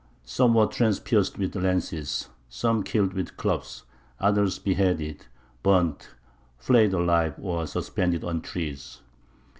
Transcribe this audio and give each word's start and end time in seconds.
Some 0.25 0.55
were 0.55 0.65
transpierced 0.65 1.37
with 1.37 1.55
lances, 1.55 2.29
some 2.49 2.81
killed 2.81 3.13
with 3.13 3.37
clubs, 3.37 3.83
others 4.19 4.57
beheaded, 4.57 5.27
burnt, 5.61 6.15
flayed 6.57 6.93
alive, 6.93 7.35
or 7.39 7.67
suspended 7.67 8.23
on 8.23 8.41
trees." 8.41 9.01